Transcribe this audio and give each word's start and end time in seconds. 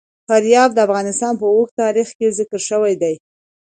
فاریاب 0.27 0.69
د 0.73 0.79
افغانستان 0.87 1.33
په 1.41 1.45
اوږده 1.53 1.77
تاریخ 1.83 2.07
کې 2.17 2.35
ذکر 2.39 2.59
شوی 2.69 2.93
دی. 3.01 3.15